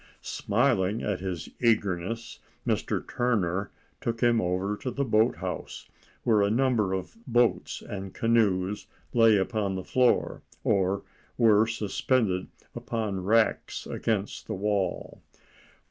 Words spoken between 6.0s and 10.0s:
where a number of boats and canoes lay upon the